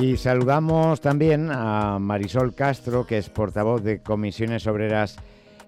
[0.00, 5.16] Y saludamos también a Marisol Castro, que es portavoz de comisiones obreras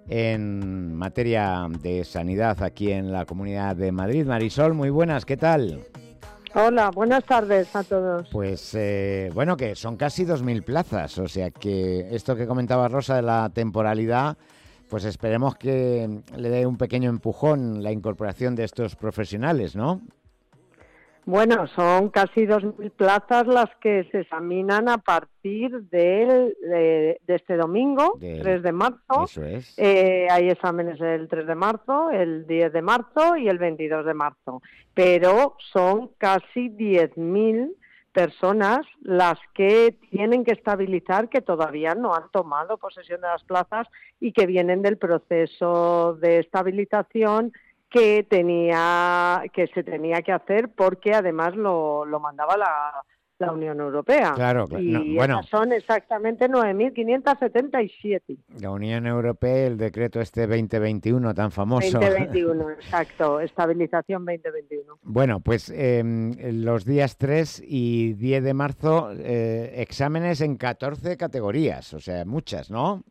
[0.08, 4.24] en materia de sanidad aquí en la Comunidad de Madrid.
[4.24, 5.84] Marisol, muy buenas, ¿qué tal?
[6.54, 8.28] Hola, buenas tardes a todos.
[8.30, 13.16] Pues eh, bueno, que son casi 2.000 plazas, o sea que esto que comentaba Rosa
[13.16, 14.36] de la temporalidad,
[14.88, 20.02] pues esperemos que le dé un pequeño empujón la incorporación de estos profesionales, ¿no?
[21.26, 28.62] Bueno, son casi 2.000 plazas las que se examinan a partir de, este domingo, 3
[28.62, 29.24] de marzo.
[29.24, 29.78] Eso es.
[29.78, 34.14] Eh, hay exámenes el 3 de marzo, el 10 de marzo y el 22 de
[34.14, 34.62] marzo.
[34.94, 37.74] Pero son casi 10.000
[38.12, 43.86] personas las que tienen que estabilizar que todavía no han tomado posesión de las plazas
[44.18, 47.52] y que vienen del proceso de estabilización
[47.90, 53.04] que tenía que se tenía que hacer porque además lo, lo mandaba la,
[53.40, 54.32] la Unión Europea.
[54.34, 58.38] Claro, y bueno, son exactamente 9.577.
[58.60, 61.98] La Unión Europea, el decreto este 2021 tan famoso.
[61.98, 64.98] 2021, exacto, estabilización 2021.
[65.02, 71.94] Bueno, pues em, los días 3 y 10 de marzo, eh, exámenes en 14 categorías,
[71.94, 73.02] o sea, muchas, ¿no?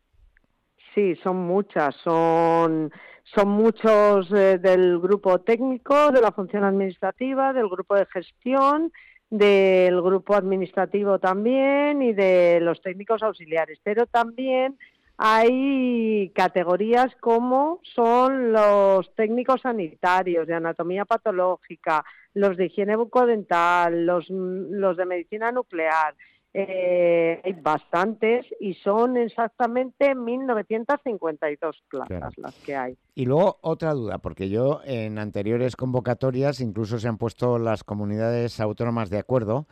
[0.94, 2.92] Sí, son muchas, son
[3.34, 8.92] son muchos eh, del grupo técnico, de la función administrativa, del grupo de gestión,
[9.28, 13.78] del grupo administrativo también y de los técnicos auxiliares.
[13.84, 14.76] Pero también
[15.16, 24.28] hay categorías como son los técnicos sanitarios de anatomía patológica, los de higiene bucodental, los,
[24.30, 26.14] los de medicina nuclear,
[26.52, 32.98] eh, hay bastantes y son exactamente 1.952 plazas las que hay.
[33.14, 38.58] Y luego otra duda, porque yo en anteriores convocatorias incluso se han puesto las comunidades
[38.58, 39.66] autónomas de acuerdo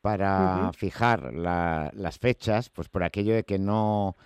[0.00, 4.16] para fijar las fechas, pues por aquello de que no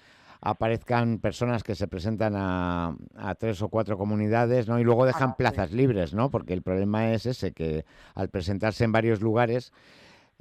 [0.43, 2.95] aparezcan personas que se presentan a,
[3.39, 4.79] tres o cuatro comunidades, ¿no?
[4.79, 6.31] Y luego dejan plazas libres, ¿no?
[6.31, 9.73] Porque el problema es ese, que al presentarse en varios lugares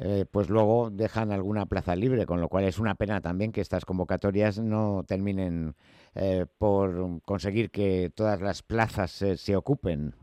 [0.02, 3.60] eh, pues luego dejan alguna plaza libre, con lo cual es una pena también que
[3.60, 5.76] estas convocatorias no terminen
[6.16, 10.14] eh, por conseguir que todas las plazas se ocupen.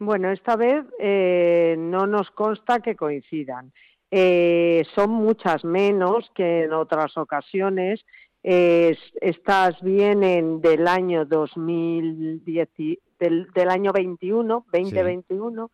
[0.00, 3.72] Bueno, esta vez eh, no nos consta que coincidan.
[4.10, 8.04] son muchas menos que en otras ocasiones.
[8.42, 12.68] estas vienen del año 2010,
[13.20, 15.70] del, del año 21, 2021.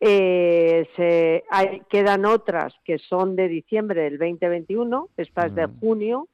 [0.00, 5.80] Eh, se, hay, quedan otras que son de diciembre del 2021, esta es de mm.
[5.80, 6.28] junio,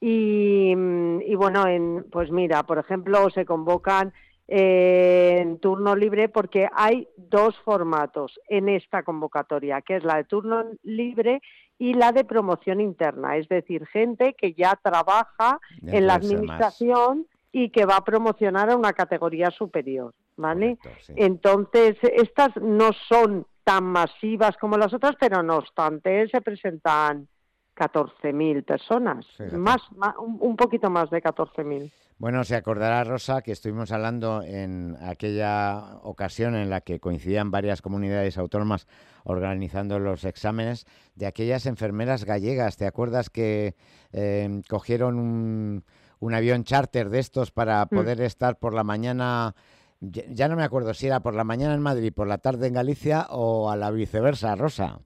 [0.00, 4.14] y, y, bueno, en, pues mira, por ejemplo, se convocan
[4.52, 10.24] eh, en turno libre porque hay dos formatos en esta convocatoria, que es la de
[10.24, 11.40] turno libre
[11.78, 17.70] y la de promoción interna, es decir, gente que ya trabaja en la administración y
[17.70, 20.14] que va a promocionar a una categoría superior.
[20.40, 20.78] ¿Vale?
[21.08, 27.28] Entonces, estas no son tan masivas como las otras, pero no obstante se presentan
[27.76, 29.78] 14.000 personas, más,
[30.18, 31.90] un poquito más de 14.000.
[32.20, 37.80] Bueno, se acordará Rosa que estuvimos hablando en aquella ocasión en la que coincidían varias
[37.80, 38.86] comunidades autónomas
[39.24, 40.84] organizando los exámenes
[41.14, 42.76] de aquellas enfermeras gallegas.
[42.76, 43.74] ¿Te acuerdas que
[44.12, 45.84] eh, cogieron un,
[46.18, 47.88] un, avión charter de estos para mm.
[47.88, 49.54] poder estar por la mañana
[50.00, 52.74] ya no me acuerdo si era por la mañana en Madrid, por la tarde en
[52.74, 55.00] Galicia o a la viceversa, Rosa.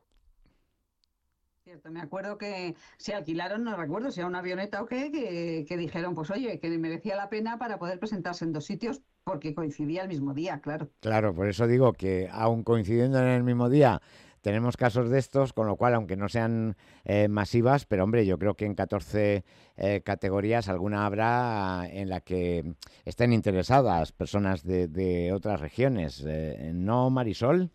[1.65, 5.11] Cierto, me acuerdo que se alquilaron, no recuerdo si era una avioneta o qué,
[5.67, 9.55] que, dijeron, pues oye, que merecía la pena para poder presentarse en dos sitios porque
[9.55, 10.91] coincidía el mismo día, claro.
[11.01, 14.03] Claro, por eso digo que aún coincidiendo en el mismo día,
[14.45, 18.39] tenemos casos de estos, con lo cual, aunque no sean eh, masivas, pero hombre, yo
[18.39, 19.43] creo que en 14
[19.79, 22.75] eh, categorías alguna habrá en la que
[23.07, 26.23] estén interesadas personas de, otras regiones.
[26.29, 27.71] Eh, ¿No, Marisol?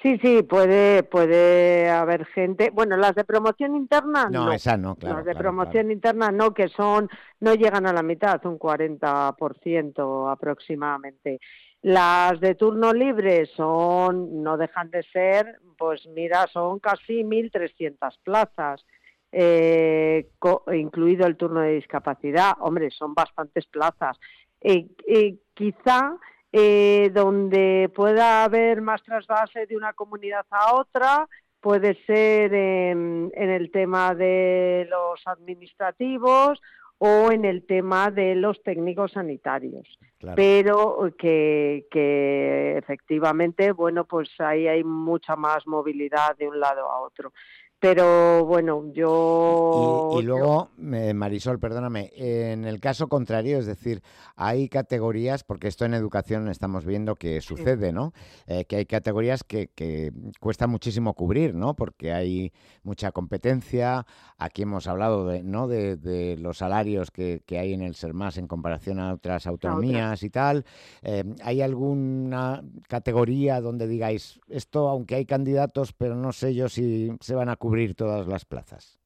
[0.00, 2.70] Sí, sí, puede, puede haber gente.
[2.70, 4.46] Bueno, las de promoción interna no.
[4.46, 5.16] No, esa no, claro.
[5.16, 7.08] Las de promoción interna no, que son,
[7.40, 11.40] no llegan a la mitad, un 40% aproximadamente.
[11.82, 18.86] Las de turno libre son, no dejan de ser, pues mira, son casi 1.300 plazas,
[19.32, 20.28] eh,
[20.72, 22.52] incluido el turno de discapacidad.
[22.60, 24.16] Hombre, son bastantes plazas.
[24.60, 26.16] Eh, eh, quizá
[26.52, 31.26] donde pueda haber más trasvase de una comunidad a otra,
[31.62, 36.60] puede ser en, el tema de los administrativos
[37.04, 39.98] o en el tema de los técnicos sanitarios.
[40.36, 47.00] Pero que, que efectivamente, bueno, pues ahí hay mucha más movilidad de un lado a
[47.00, 47.32] otro.
[47.82, 50.16] Pero bueno, yo...
[50.16, 54.04] Y, luego, Marisol, perdóname, en el caso contrario, es decir,
[54.36, 58.12] hay categorías, porque esto en educación estamos viendo que sucede, ¿no?
[58.46, 61.74] Eh, que hay categorías que, que, cuesta muchísimo cubrir, ¿no?
[61.74, 62.52] Porque hay
[62.84, 64.06] mucha competencia.
[64.38, 65.66] Aquí hemos hablado de, ¿no?
[65.66, 70.30] de, los salarios que, que, hay en el SERMAS en comparación a otras autonomías y
[70.30, 70.64] tal.
[71.02, 77.10] Eh, ¿Hay alguna categoría donde digáis, esto, aunque hay candidatos, pero no sé yo si
[77.20, 77.71] se van a cubrir?
[77.96, 78.98] Todas las plazas?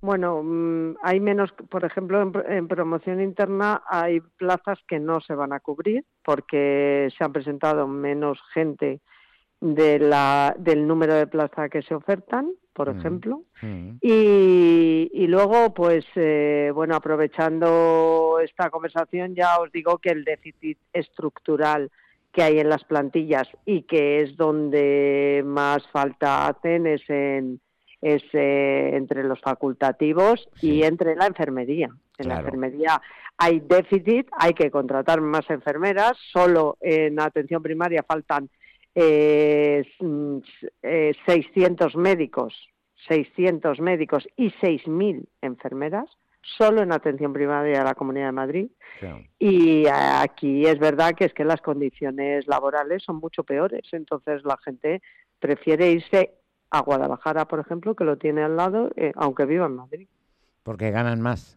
[0.00, 5.52] Bueno, mm, hay menos, por ejemplo, en, promoción interna hay plazas que no se van
[5.52, 9.00] a cubrir porque se han presentado menos gente
[9.60, 13.42] de la, del número de plazas que se ofertan, por mm, ejemplo.
[13.62, 13.90] Mm.
[14.02, 21.90] Y, luego, pues, eh, bueno, aprovechando esta conversación, ya os digo que el déficit estructural
[22.32, 27.60] que hay en las plantillas y que es donde más falta hacen es en
[28.00, 31.90] es eh, entre los facultativos y entre la enfermería.
[32.18, 33.00] En la enfermería
[33.36, 38.48] hay déficit, hay que contratar más enfermeras, solo en atención primaria faltan
[38.94, 42.54] eh, 600 mm, eh, médicos,
[43.08, 46.08] 600 médicos y 6.000 enfermeras,
[46.40, 48.66] solo en atención primaria de la Comunidad de Madrid.
[49.38, 54.56] Y aquí es verdad que es que las condiciones laborales son mucho peores, entonces la
[54.64, 55.02] gente
[55.38, 56.30] prefiere irse
[56.78, 60.08] a Guadalajara, por ejemplo, que lo tiene al lado, eh, aunque viva en Madrid.
[60.62, 61.56] Porque ganan más.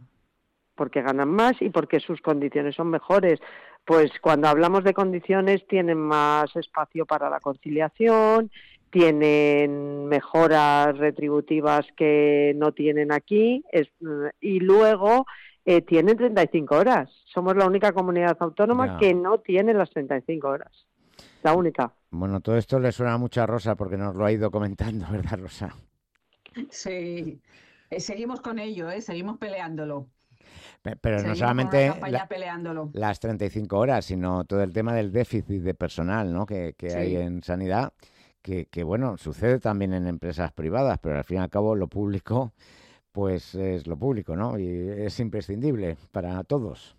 [0.75, 3.39] Porque ganan más y porque sus condiciones son mejores.
[3.85, 8.51] Pues cuando hablamos de condiciones tienen más espacio para la conciliación,
[8.89, 13.63] tienen mejoras retributivas que no tienen aquí
[14.39, 15.25] y luego
[15.65, 17.09] eh, tienen 35 horas.
[17.25, 20.87] Somos la única comunidad autónoma que no tiene las 35 horas.
[21.43, 21.93] La única.
[22.11, 25.39] Bueno, todo esto le suena mucho a Rosa porque nos lo ha ido comentando, ¿verdad,
[25.39, 25.75] Rosa?
[26.69, 27.41] Sí,
[27.89, 29.01] eh, seguimos con ello, ¿eh?
[29.01, 30.09] seguimos peleándolo.
[30.81, 31.93] Pero no solamente
[32.93, 36.45] las 35 horas, sino todo el tema del déficit de personal ¿no?
[36.45, 37.93] que, hay en sanidad,
[38.41, 41.87] que, que, bueno, sucede también en empresas privadas, pero al fin y al cabo lo
[41.87, 42.53] público,
[43.11, 44.57] pues es lo público, ¿no?
[44.57, 46.98] Y es imprescindible para todos.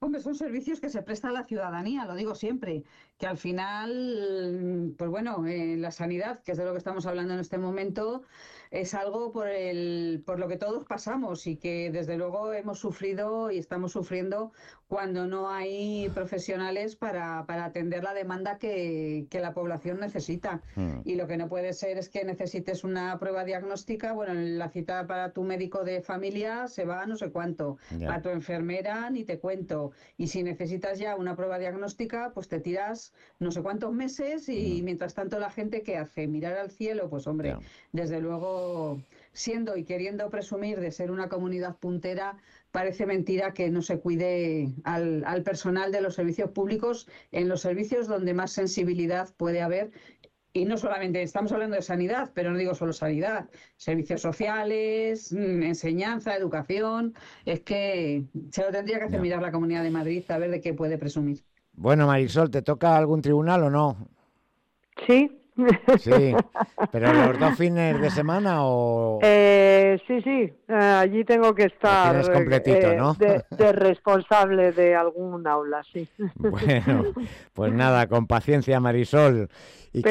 [0.00, 2.84] Hombre, son servicios que se prestan a la ciudadanía, lo digo siempre,
[3.18, 7.34] que al final, pues bueno, en la sanidad, que es de lo que estamos hablando
[7.34, 8.22] en este momento,
[8.70, 13.50] es algo por, el, por lo que todos pasamos y que desde luego hemos sufrido
[13.50, 14.52] y estamos sufriendo
[14.88, 20.62] cuando no hay profesionales para, para atender la demanda que, que la población necesita.
[20.76, 21.00] Hmm.
[21.04, 25.06] Y lo que no puede ser es que necesites una prueba diagnóstica, bueno, la cita
[25.06, 29.24] para tu médico de familia se va a no sé cuánto, para tu enfermera ni
[29.24, 29.92] te cuento.
[30.16, 34.80] Y si necesitas ya una prueba diagnóstica, pues te tiras no sé cuántos meses y
[34.80, 34.84] hmm.
[34.84, 37.56] mientras tanto la gente que hace mirar al cielo, pues hombre,
[37.92, 38.57] desde luego
[39.32, 42.36] siendo y queriendo presumir de ser una comunidad puntera,
[42.72, 48.08] parece mentira que no se cuide al, personal de los servicios públicos en los servicios
[48.08, 49.92] donde más sensibilidad puede haber
[50.52, 55.62] y no solamente estamos hablando de sanidad, pero no digo solo sanidad, servicios sociales, mm,
[55.62, 57.14] enseñanza, educación,
[57.44, 60.60] es que se lo tendría que hacer mirar la Comunidad de Madrid a ver de
[60.60, 61.44] qué puede presumir.
[61.74, 64.08] Bueno, Marisol, ¿te toca algún tribunal o no?
[65.06, 65.37] Sí,
[65.98, 66.34] Sí,
[66.92, 69.18] pero los dos fines de semana o...
[69.22, 73.14] Eh, sí, sí, eh, allí tengo que estar completito, ¿no?
[73.14, 76.08] de, de, responsable de algún aula, sí.
[76.36, 77.12] Bueno,
[77.52, 79.48] pues nada, con paciencia Marisol
[79.92, 80.02] y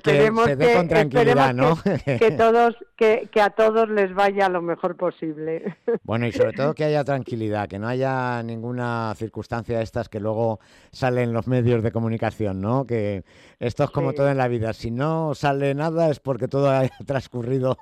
[0.44, 1.78] se dé con tranquilidad, ¿no?
[2.04, 5.76] Que, todos, que, que, a todos les vaya lo mejor posible.
[6.02, 10.20] Bueno, y sobre todo que haya tranquilidad, que no haya ninguna circunstancia de estas que
[10.20, 10.60] luego
[10.90, 12.86] salen en los medios de comunicación, ¿no?
[12.86, 13.24] Que
[13.58, 16.82] esto es como todo en la vida, si no sale nada es porque todo ha
[17.06, 17.78] transcurrido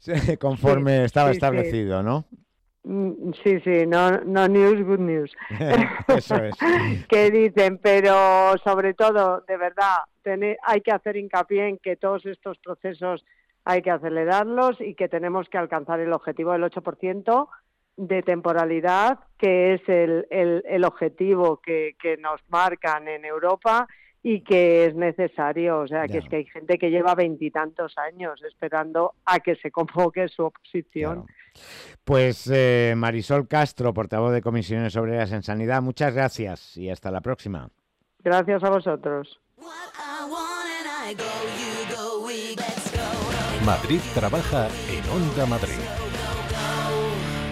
[0.40, 2.24] conforme estaba establecido, ¿no?
[2.82, 5.30] Mm, sí, sí, no, no news, good news.
[6.08, 6.54] Eso es.
[7.08, 9.98] que dicen, pero sobre todo, de verdad,
[10.62, 13.24] hay que hacer hincapié en que todos estos procesos
[13.64, 17.48] hay que acelerarlos y que tenemos que alcanzar el objetivo del 8%
[17.96, 23.86] de temporalidad, que es el, el, objetivo que, que nos marcan en Europa
[24.22, 25.80] y que es necesario.
[25.80, 29.70] O sea, que es que hay gente que lleva veintitantos años esperando a que se
[29.70, 31.26] convoque su oposición.
[32.04, 37.20] Pues eh, Marisol Castro, portavoz de Comisiones Obreras en Sanidad, muchas gracias y hasta la
[37.20, 37.68] próxima.
[38.22, 39.40] Gracias a vosotros.
[43.64, 45.99] Madrid trabaja en Onda Madrid.